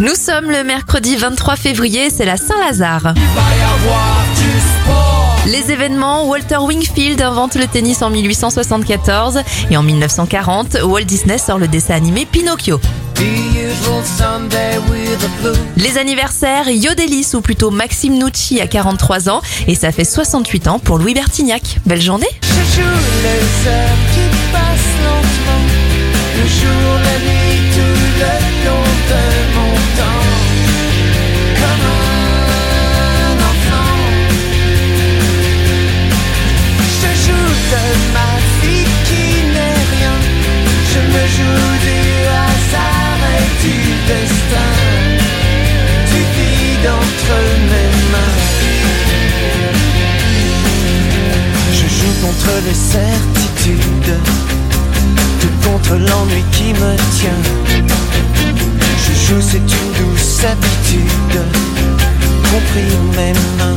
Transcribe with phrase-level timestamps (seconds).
[0.00, 3.12] Nous sommes le mercredi 23 février, c'est la Saint-Lazare.
[5.46, 9.40] Les événements, Walter Wingfield invente le tennis en 1874
[9.70, 12.80] et en 1940, Walt Disney sort le dessin animé Pinocchio.
[15.76, 20.78] Les anniversaires, Yodelis ou plutôt Maxime Nucci à 43 ans et ça fait 68 ans
[20.78, 21.78] pour Louis Bertignac.
[21.84, 22.30] Belle journée
[38.16, 40.16] ma vie qui n'est rien,
[40.92, 42.00] je me joue du
[42.42, 43.78] hasard et du
[44.10, 44.70] destin,
[46.10, 47.36] du vide entre
[47.70, 48.38] mes mains.
[51.72, 54.16] Je joue contre les certitudes,
[55.40, 57.42] tout contre l'ennui qui me tient.
[59.04, 61.38] Je joue, c'est une douce habitude,
[62.50, 63.69] compris mes mains.